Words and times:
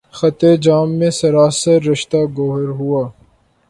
خطِ 0.17 0.41
جامِ 0.63 0.89
مے 0.99 1.09
سراسر، 1.19 1.79
رشتہٴ 1.89 2.25
گوہر 2.35 2.69
ہوا 2.79 3.03